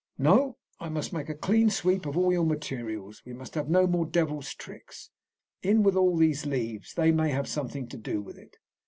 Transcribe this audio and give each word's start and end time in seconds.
"No; 0.17 0.57
I 0.79 0.89
must 0.89 1.13
make 1.13 1.29
a 1.29 1.35
clean 1.35 1.69
sweep 1.69 2.07
of 2.07 2.17
all 2.17 2.31
your 2.33 2.43
materials. 2.43 3.21
We 3.23 3.33
must 3.33 3.53
have 3.53 3.69
no 3.69 3.85
more 3.85 4.07
devil's 4.07 4.51
tricks. 4.55 5.11
In 5.61 5.83
with 5.83 5.95
all 5.95 6.17
these 6.17 6.43
leaves! 6.43 6.95
They 6.95 7.11
may 7.11 7.29
have 7.29 7.47
something 7.47 7.87
to 7.89 7.97
do 7.97 8.19
with 8.19 8.39
it." 8.39 8.57